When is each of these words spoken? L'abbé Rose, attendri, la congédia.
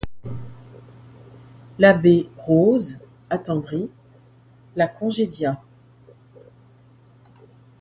L'abbé 1.77 2.27
Rose, 2.35 2.97
attendri, 3.29 3.87
la 4.75 4.87
congédia. 4.87 5.61